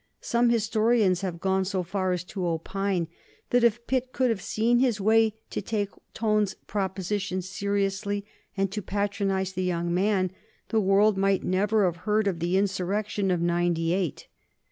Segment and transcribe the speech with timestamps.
[0.21, 3.07] Some historians have gone so far as to opine
[3.51, 8.25] that if Pitt could have seen his way to take Tone's proposition seriously,
[8.57, 10.31] and to patronize the young man,
[10.69, 14.25] the world might never have heard of the insurrection of "Ninety Eight."